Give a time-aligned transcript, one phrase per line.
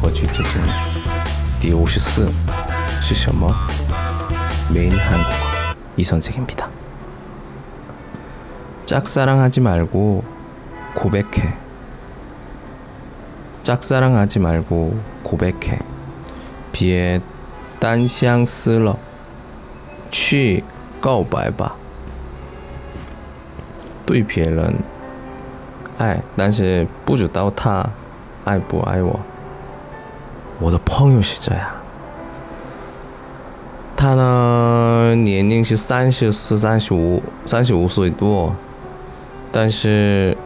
[0.00, 0.62] 活句之中
[1.60, 2.28] 第五十四
[3.02, 3.52] 是什么？
[4.72, 5.34] 메인 한국어
[5.96, 6.68] 이선생입니다.
[8.86, 10.24] 짝사랑하지 말고
[10.94, 11.54] 고백해.
[13.64, 15.78] 짝사랑하지 말고 고백해.
[16.72, 17.20] 비에
[17.80, 18.96] 딴相思了
[20.10, 20.62] 去
[21.00, 21.74] 告白吧。
[24.06, 24.76] 对别人
[25.98, 27.84] 爱，但是不知道他
[28.44, 29.20] 爱不爱我。
[30.63, 31.69] 我的朋友是这样，
[33.97, 38.55] 他呢年龄是三十四、三十五、三十五岁多，
[39.51, 40.37] 但是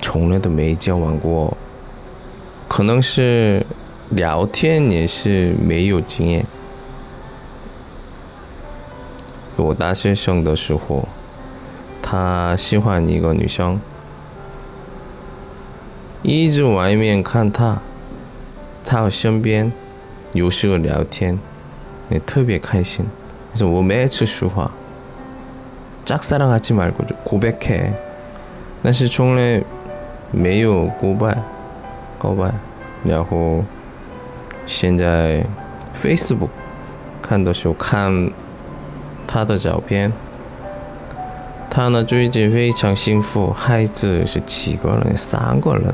[0.00, 1.56] 从来都没交往过，
[2.68, 3.66] 可能是
[4.10, 6.46] 聊天也是没有经验。
[9.56, 11.08] 我大学生的时候，
[12.00, 13.80] 他喜欢一个女生，
[16.22, 17.80] 一直外面看她，
[18.85, 19.71] 她身边
[20.33, 21.39] 有时候聊天，
[22.09, 23.05] 也特别开心。
[23.55, 24.71] 그래서我每次说话，
[26.05, 27.91] 짝사랑하지말고고백 해，
[28.83, 29.61] 但是从来
[30.31, 31.37] 没有告白，
[32.17, 32.53] 告白。
[33.03, 33.63] 然后
[34.65, 35.45] 现在
[36.01, 36.49] Facebook
[37.21, 38.31] 看的时候看。
[39.29, 40.13] 他的照片，
[41.69, 45.93] 他呢最近非常幸福，孩子是七个人，三个人，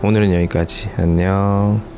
[0.00, 0.90] 오늘은 여기까지.
[0.96, 1.97] 안녕.